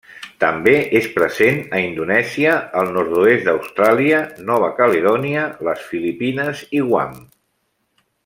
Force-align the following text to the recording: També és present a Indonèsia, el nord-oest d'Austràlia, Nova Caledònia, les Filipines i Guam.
També 0.43 0.71
és 0.99 1.07
present 1.17 1.59
a 1.79 1.81
Indonèsia, 1.89 2.55
el 2.81 2.89
nord-oest 2.95 3.45
d'Austràlia, 3.49 4.23
Nova 4.49 4.71
Caledònia, 4.81 5.45
les 5.69 5.85
Filipines 5.93 6.65
i 6.81 6.83
Guam. 6.89 7.13